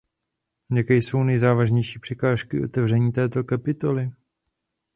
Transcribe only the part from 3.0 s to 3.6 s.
této